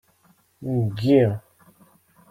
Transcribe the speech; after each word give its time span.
Ngi. 0.79 1.21